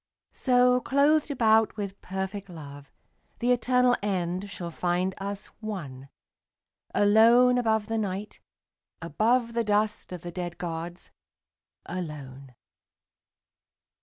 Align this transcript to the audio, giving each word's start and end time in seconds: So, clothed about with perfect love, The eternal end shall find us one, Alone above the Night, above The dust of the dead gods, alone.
So, 0.33 0.79
clothed 0.81 1.29
about 1.29 1.77
with 1.77 2.01
perfect 2.01 2.49
love, 2.49 2.91
The 3.37 3.51
eternal 3.51 3.95
end 4.01 4.49
shall 4.49 4.71
find 4.71 5.13
us 5.19 5.45
one, 5.59 6.09
Alone 6.95 7.59
above 7.59 7.85
the 7.85 7.99
Night, 7.99 8.39
above 8.99 9.53
The 9.53 9.63
dust 9.63 10.11
of 10.11 10.21
the 10.21 10.31
dead 10.31 10.57
gods, 10.57 11.11
alone. 11.85 12.55